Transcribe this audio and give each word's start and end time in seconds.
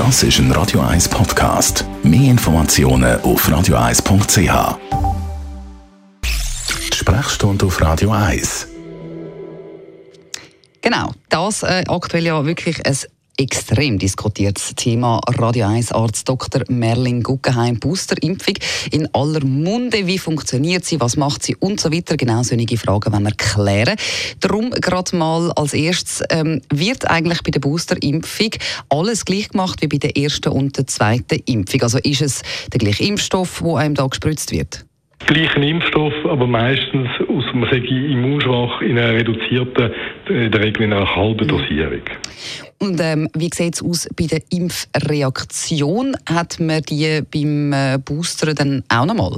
Das 0.00 0.22
ist 0.22 0.38
ein 0.38 0.50
Radio 0.52 0.80
1 0.80 1.10
Podcast. 1.10 1.84
Mehr 2.02 2.30
Informationen 2.30 3.20
auf 3.20 3.46
radio1.ch. 3.46 4.78
Die 6.24 6.96
Sprechstunde 6.96 7.66
auf 7.66 7.78
Radio 7.82 8.10
1. 8.10 8.66
Genau, 10.80 11.12
das 11.28 11.62
äh, 11.64 11.84
aktuell 11.86 12.24
ja 12.24 12.42
wirklich 12.46 12.78
ein 12.86 12.96
extrem 13.40 13.98
diskutiertes 13.98 14.74
Thema. 14.76 15.18
Radio 15.26 15.66
1 15.66 15.92
Arzt 15.92 16.28
Dr. 16.28 16.62
Merlin 16.68 17.22
Guggenheim 17.22 17.80
Boosterimpfung 17.80 18.56
in 18.90 19.08
aller 19.14 19.42
Munde. 19.42 20.06
Wie 20.06 20.18
funktioniert 20.18 20.84
sie? 20.84 21.00
Was 21.00 21.16
macht 21.16 21.42
sie? 21.42 21.56
Und 21.56 21.80
so 21.80 21.90
weiter. 21.90 22.18
Genau 22.18 22.42
solche 22.42 22.76
Fragen 22.76 23.12
wenn 23.14 23.22
wir 23.22 23.32
klären. 23.32 23.96
Darum 24.40 24.70
gerade 24.70 25.16
mal 25.16 25.52
als 25.52 25.72
erstes, 25.72 26.22
ähm, 26.28 26.60
wird 26.70 27.08
eigentlich 27.08 27.42
bei 27.42 27.50
der 27.50 27.60
Boosterimpfung 27.60 28.50
alles 28.90 29.24
gleich 29.24 29.48
gemacht 29.48 29.80
wie 29.80 29.88
bei 29.88 29.96
der 29.96 30.18
ersten 30.18 30.50
und 30.50 30.76
der 30.76 30.86
zweiten 30.86 31.40
Impfung? 31.46 31.82
Also 31.82 31.96
ist 31.96 32.20
es 32.20 32.42
der 32.70 32.78
gleiche 32.78 33.04
Impfstoff, 33.04 33.62
der 33.64 33.76
einem 33.76 33.94
da 33.94 34.06
gespritzt 34.06 34.52
wird? 34.52 34.84
Gleichen 35.26 35.62
Impfstoff, 35.62 36.14
aber 36.24 36.46
meistens 36.46 37.08
aus 37.28 37.44
man 37.52 37.70
sagt, 37.70 37.86
immunschwach 37.86 38.80
in 38.82 38.98
einer 38.98 39.14
reduzierten, 39.14 39.90
in 40.28 40.50
der 40.50 40.62
Regel 40.62 40.84
in 40.84 40.92
einer 40.92 41.14
halben 41.14 41.46
Dosierung. 41.46 42.02
Und 42.78 42.98
ähm, 43.00 43.28
wie 43.34 43.50
sieht 43.52 43.74
es 43.74 43.82
aus 43.82 44.08
bei 44.16 44.26
der 44.26 44.40
Impfreaktion? 44.50 46.16
Hat 46.28 46.58
man 46.58 46.82
die 46.82 47.20
beim 47.30 47.72
äh, 47.72 47.98
Booster 47.98 48.54
dann 48.54 48.82
auch 48.88 49.04
noch 49.04 49.14
mal? 49.14 49.36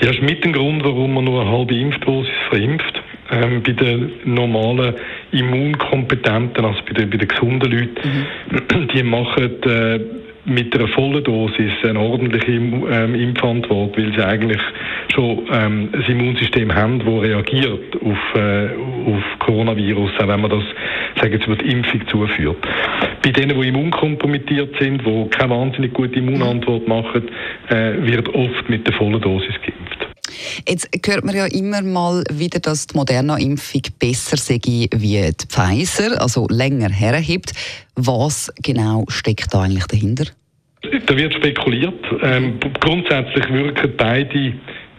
Ja, 0.00 0.08
das 0.08 0.16
ist 0.16 0.22
mit 0.22 0.44
dem 0.44 0.52
Grund, 0.52 0.84
warum 0.84 1.14
man 1.14 1.24
nur 1.24 1.40
eine 1.40 1.50
halbe 1.50 1.74
Impfdosis 1.74 2.30
verimpft. 2.50 3.02
Ähm, 3.30 3.62
bei 3.62 3.72
den 3.72 4.12
normalen 4.24 4.94
Immunkompetenten, 5.32 6.64
also 6.64 6.80
bei 6.86 6.94
den, 6.94 7.10
bei 7.10 7.16
den 7.16 7.28
gesunden 7.28 7.70
Leuten, 7.70 8.26
mhm. 8.50 8.88
die 8.88 9.02
machen 9.02 9.62
äh, 9.64 10.00
mit 10.48 10.74
einer 10.74 10.88
vollen 10.88 11.22
Dosis 11.22 11.72
eine 11.84 12.00
ordentliche 12.00 12.52
ähm, 12.52 13.14
Impfantwort, 13.14 13.96
weil 13.96 14.12
sie 14.14 14.24
eigentlich 14.24 14.60
schon 15.14 15.46
ähm, 15.52 15.90
ein 15.92 16.04
Immunsystem 16.08 16.74
haben, 16.74 16.98
das 16.98 17.08
reagiert 17.08 17.96
auf, 17.96 18.34
äh, 18.34 18.68
auf 19.06 19.22
Coronavirus, 19.40 20.12
auch 20.18 20.28
wenn 20.28 20.40
man 20.40 20.50
das 20.50 20.64
sagen 21.20 21.40
über 21.44 21.56
die 21.56 21.70
Impfung 21.70 22.06
zuführt. 22.08 22.56
Bei 23.22 23.30
denen, 23.30 23.60
die 23.60 23.68
immunkompromittiert 23.68 24.78
sind, 24.78 25.04
die 25.04 25.28
keine 25.30 25.50
wahnsinnig 25.50 25.92
gute 25.92 26.18
Immunantwort 26.18 26.88
machen, 26.88 27.28
äh, 27.68 27.92
wird 28.00 28.28
oft 28.34 28.68
mit 28.68 28.86
der 28.86 28.94
vollen 28.94 29.20
Dosis 29.20 29.54
geimpft. 29.60 29.97
Jetzt 30.68 30.88
hört 31.06 31.24
man 31.24 31.34
ja 31.34 31.46
immer 31.46 31.82
mal 31.82 32.24
wieder, 32.30 32.60
dass 32.60 32.86
die 32.86 32.96
Moderna-Impfung 32.96 33.82
besser 33.98 34.36
sei 34.36 34.60
wie 34.64 34.88
die 34.88 35.46
Pfizer, 35.48 36.20
also 36.20 36.46
länger 36.48 36.90
herhebt. 36.90 37.52
Was 37.94 38.52
genau 38.62 39.04
steckt 39.08 39.52
da 39.52 39.62
eigentlich 39.62 39.86
dahinter? 39.86 40.24
Da 41.06 41.16
wird 41.16 41.34
spekuliert. 41.34 42.04
Ähm, 42.22 42.60
grundsätzlich 42.80 43.48
wirken 43.50 43.92
beide 43.96 44.54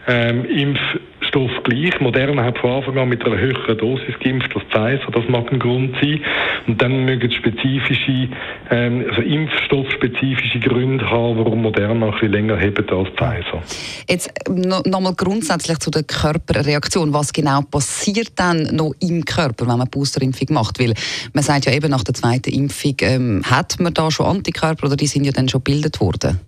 ähm, 0.06 0.44
Impfstoffe 0.44 1.09
gleich. 1.32 2.00
Moderna 2.00 2.44
hat 2.44 2.58
von 2.58 2.70
Anfang 2.70 2.98
an 2.98 3.08
mit 3.08 3.24
einer 3.24 3.38
höheren 3.38 3.78
Dosis 3.78 4.14
geimpft 4.22 4.54
als 4.54 4.64
Pfizer. 4.64 5.10
Das 5.12 5.28
mag 5.28 5.50
ein 5.52 5.58
Grund 5.58 5.94
sein. 6.00 6.20
Und 6.66 6.80
dann 6.80 7.04
mögen 7.04 7.30
spezifische, 7.30 8.28
ähm, 8.70 9.04
also 9.08 9.22
impfstoffspezifische 9.22 10.60
Gründe 10.60 11.08
haben, 11.10 11.38
warum 11.38 11.62
Moderna 11.62 12.06
ein 12.06 12.12
bisschen 12.12 12.32
länger 12.32 12.56
hebt 12.56 12.90
als 12.90 13.08
Pfizer. 13.10 13.62
Jetzt 14.08 14.30
noch, 14.48 14.84
noch 14.84 15.00
mal 15.00 15.14
grundsätzlich 15.14 15.78
zu 15.78 15.90
der 15.90 16.02
Körperreaktion. 16.02 17.12
Was 17.12 17.32
genau 17.32 17.62
passiert 17.62 18.32
dann 18.36 18.74
noch 18.74 18.94
im 19.00 19.24
Körper, 19.24 19.66
wenn 19.66 19.78
man 19.78 19.88
Boosterimpfung 19.88 20.48
macht? 20.54 20.80
Weil 20.80 20.94
man 21.32 21.42
sagt 21.44 21.66
ja 21.66 21.72
eben 21.72 21.90
nach 21.90 22.04
der 22.04 22.14
zweiten 22.14 22.50
Impfung 22.50 22.96
ähm, 23.02 23.42
hat 23.44 23.78
man 23.80 23.94
da 23.94 24.10
schon 24.10 24.26
Antikörper 24.26 24.86
oder 24.86 24.96
die 24.96 25.06
sind 25.06 25.24
ja 25.24 25.32
dann 25.32 25.48
schon 25.48 25.62
gebildet 25.64 26.00
worden? 26.00 26.40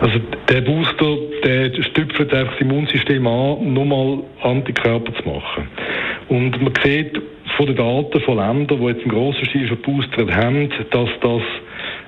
Also 0.00 0.20
der 0.48 0.60
Booster, 0.60 1.16
der 1.44 1.82
stüpft 1.82 2.20
einfach 2.20 2.52
das 2.52 2.60
Immunsystem 2.60 3.26
an, 3.26 3.72
nochmal 3.72 4.22
Antikörper 4.42 5.12
zu 5.14 5.28
machen. 5.28 5.68
Und 6.28 6.60
man 6.60 6.72
sieht 6.82 7.20
von 7.56 7.66
den 7.66 7.76
Daten 7.76 8.20
von 8.20 8.36
Ländern, 8.36 8.78
die 8.78 8.86
jetzt 8.86 9.02
einen 9.02 9.10
grossen 9.10 9.46
Stil 9.46 9.68
schon 9.68 9.80
boostert 9.82 10.34
haben, 10.34 10.68
dass 10.90 11.08
das 11.20 11.42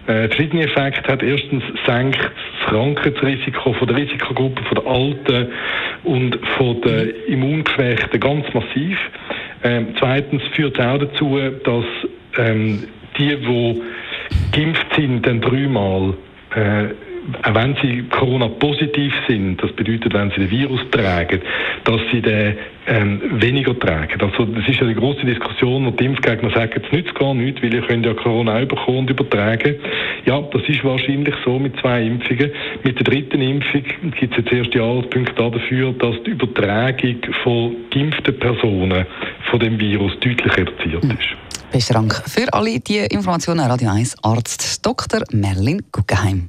äh, 0.06 0.28
verschiedene 0.28 0.64
Effekte 0.64 1.10
hat. 1.10 1.22
Erstens 1.22 1.62
senkt 1.86 2.18
das 2.18 2.68
Krankheitsrisiko 2.68 3.72
von 3.72 3.88
der 3.88 3.96
Risikogruppe, 3.96 4.62
von 4.64 4.74
der 4.82 4.86
Alten 4.86 5.48
und 6.04 6.38
von 6.56 6.80
den 6.82 7.14
Immungeschwächten 7.28 8.20
ganz 8.20 8.52
massiv. 8.52 8.98
Ähm, 9.64 9.88
zweitens 9.98 10.42
führt 10.52 10.78
es 10.78 10.84
auch 10.84 10.98
dazu, 10.98 11.38
dass 11.64 11.84
ähm, 12.36 12.84
die, 13.18 13.36
die 13.36 13.82
geimpft 14.52 14.94
sind, 14.94 15.26
dann 15.26 15.40
dreimal 15.40 16.14
äh, 16.54 16.88
auch 17.42 17.54
wenn 17.54 17.76
sie 17.82 18.04
Corona-positiv 18.10 19.12
sind, 19.28 19.62
das 19.62 19.72
bedeutet, 19.72 20.14
wenn 20.14 20.30
sie 20.30 20.40
den 20.40 20.50
Virus 20.50 20.80
tragen, 20.90 21.40
dass 21.84 22.00
sie 22.10 22.22
den 22.22 22.56
ähm, 22.86 23.20
weniger 23.42 23.78
tragen. 23.78 24.20
Also 24.20 24.46
das 24.46 24.66
ist 24.66 24.80
ja 24.80 24.86
die 24.86 24.94
große 24.94 25.24
Diskussion, 25.26 25.86
wo 25.86 25.90
die 25.90 26.06
Impfgegner 26.06 26.50
sagen, 26.50 26.82
es 26.82 26.92
nützt 26.92 27.14
gar 27.14 27.34
nichts, 27.34 27.62
weil 27.62 27.74
ihr 27.74 27.82
könnt 27.82 28.06
ja 28.06 28.14
Corona 28.14 28.64
bekommen 28.64 28.98
und 28.98 29.10
übertragen. 29.10 29.76
Ja, 30.24 30.40
das 30.40 30.62
ist 30.68 30.82
wahrscheinlich 30.84 31.34
so 31.44 31.58
mit 31.58 31.78
zwei 31.80 32.02
Impfungen. 32.02 32.50
Mit 32.82 32.98
der 32.98 33.04
dritten 33.04 33.42
Impfung 33.42 33.82
gibt 34.18 34.38
es 34.38 34.44
jetzt 34.44 34.52
erste 34.52 34.82
Anhaltspunkte 34.82 35.34
dafür, 35.34 35.92
dass 35.92 36.14
die 36.24 36.30
Übertragung 36.30 37.18
von 37.42 37.76
geimpften 37.90 38.38
Personen 38.38 39.06
von 39.50 39.60
dem 39.60 39.78
Virus 39.78 40.12
deutlich 40.20 40.56
reduziert 40.56 41.02
hm. 41.02 41.10
ist. 41.10 41.48
Besten 41.70 41.92
Dank 41.92 42.22
für 42.26 42.50
alle 42.54 42.80
die 42.80 42.98
Informationen. 42.98 43.60
Radio 43.60 43.90
1 43.90 44.16
Arzt 44.22 44.84
Dr. 44.86 45.20
Merlin 45.32 45.82
Guggenheim. 45.92 46.48